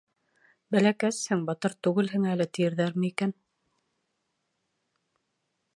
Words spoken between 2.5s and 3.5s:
тиерҙәрме икән?..